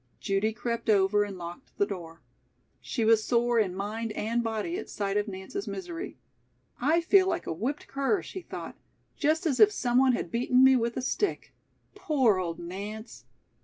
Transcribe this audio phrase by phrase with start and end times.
[0.19, 2.23] Judy crept over and locked the door.
[2.79, 6.17] She was sore in mind and body at sight of Nance's misery.
[6.79, 8.75] "I feel like a whipped cur," she thought.
[9.15, 11.53] "Just as if someone had beaten me with a stick.
[11.93, 13.25] Poor old Nance!"